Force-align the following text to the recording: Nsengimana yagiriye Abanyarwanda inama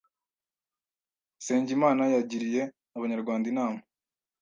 Nsengimana 1.37 2.03
yagiriye 2.15 2.61
Abanyarwanda 2.97 3.45
inama 3.53 3.81